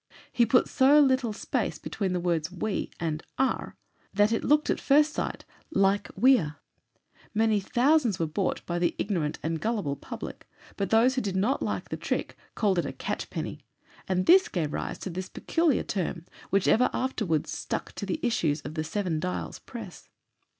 [0.31, 3.75] He put so little space between the two words "we" and "are,"
[4.15, 6.55] that it looked at first sight like "WEARE."
[7.35, 11.61] Many thousands were bought by the ignorant and gullible public, but those who did not
[11.61, 13.61] like the trick called it a "CATCHPENNY,"
[14.07, 18.59] and this gave rise to this peculiar term, which ever afterwards stuck to the issues
[18.61, 20.09] of the "Seven Dials Press."